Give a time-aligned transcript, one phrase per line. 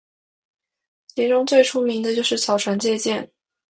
[1.13, 3.31] 其中最出名的就是草船借箭。